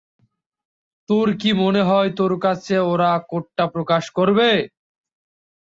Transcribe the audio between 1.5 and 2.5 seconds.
মনে হয় তোর